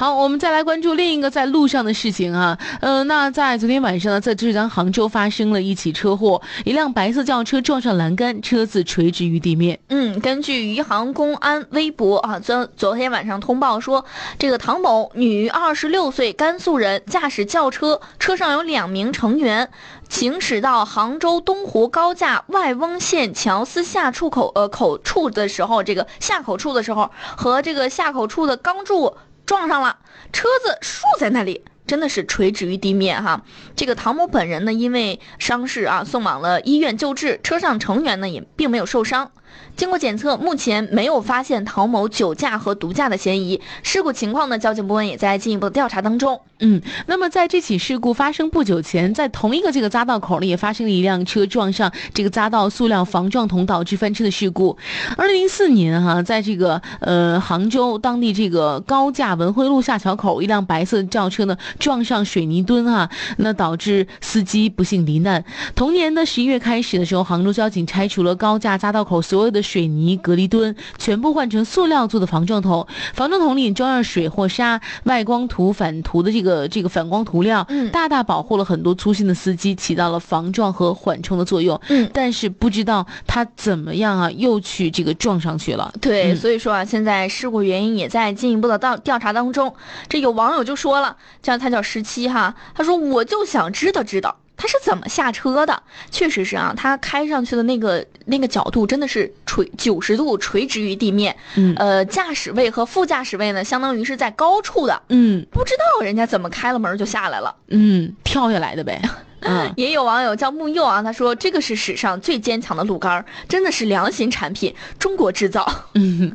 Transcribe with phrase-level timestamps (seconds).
[0.00, 2.56] 好，我们再来关注另一个在路上的事情啊。
[2.80, 9.80] 呃，那在昨天晚上呢，在浙江杭州发生了一起车祸，一辆白色轿车撞上栏杆，车子垂直于地面。
[9.88, 14.04] 嗯，根据余杭公安微博啊，昨昨天晚上通报说，
[14.38, 19.68] 这个唐某，女，二十六岁，甘肃人，驾驶轿车，车上有两名成员，
[20.08, 29.16] 行驶到杭州东湖高架外翁县桥司下出口呃口处的时候，这个下口处的时候，和这个下口处的钢柱
[29.48, 29.98] 撞上了，
[30.30, 31.64] 车子竖在那里。
[31.88, 33.42] 真的是垂直于地面哈，
[33.74, 39.30] 这个唐某本人呢，因为伤势啊，送往了医院救治，车上成员呢也并没有受伤。
[39.76, 43.60] 经过检测，目前没有发现唐某酒驾和毒驾的嫌疑。
[43.82, 46.42] 事故情况呢，交警部门也在进一步调查当中。
[46.60, 54.76] 嗯，那么在这起事故发生不久前，在同一个这个匝道口呢，也发生了一辆车撞上这个匝道塑料防撞筒，导致翻车的事故。
[55.16, 65.44] 二零零四年哈，在这个呃杭州当地这个高架文汇路下桥口，一辆白色轿车呢撞上水泥墩啊，那导致司机不幸罹难。
[65.76, 69.62] 同年的十一月开始的时候，杭州交警拆除了高架匝道口所有的。
[69.68, 81.78] 水泥隔离墩全部换成塑料做的防撞筒，防撞筒里装上水或沙，外光涂反涂的这个这个反光涂料，嗯，大大保护了很多粗心的司机，起到了防撞和缓冲的作用。
[81.88, 85.92] 嗯，但是不知道他怎么样啊，又去这个撞上去了。
[86.00, 89.74] 对，所以说啊，现在事故原因也在进一步的到调查当中。
[90.08, 94.36] 这有网友就说了，叫他叫十七哈，他说我就想知道知道。
[94.60, 95.80] 他是怎么下车的？
[96.10, 101.36] 确实是啊，他开上去的那个那个角度真的是垂九十度垂直于地面。
[101.54, 105.00] 嗯，呃，驾驶位和副驾驶位呢，相当于是在高处的。
[105.10, 107.54] 嗯，不知道人家怎么开了门就下来了。
[107.68, 109.00] 嗯，跳下来的呗。
[109.40, 115.66] 嗯，也有网友叫木佑啊，他说这个是史上最坚强的路杆，真的是良心产品，中国制造。
[115.94, 116.32] 嗯，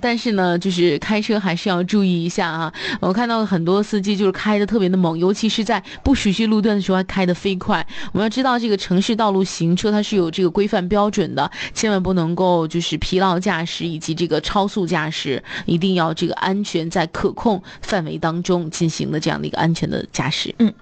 [0.00, 2.72] 但是呢，就是开车还是要注意一下啊。
[3.00, 7.84] 我看到很多司机就是开的特别的猛，尤其是在不熟悉路段的时候还开的飞快。
[8.12, 20.54] 我们要知道这个城市道路行车它是有这个规范标准的，千万不能够就是疲劳驾驶以及这个超速驾驶，一定要这个安全在可控范围当中进行的这样的一个安全的驾驶。
[20.58, 20.72] 嗯。